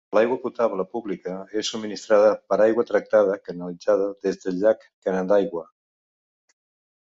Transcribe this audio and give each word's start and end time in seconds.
L'aigua 0.17 0.35
potable 0.43 0.85
pública 0.93 1.33
és 1.61 1.69
subministrada 1.73 2.31
per 2.53 2.57
aigua 2.65 2.85
tractada 2.93 3.37
canalitzada 3.49 4.09
des 4.25 4.41
del 4.47 4.59
llac 4.63 4.89
Canandaigua. 5.09 5.65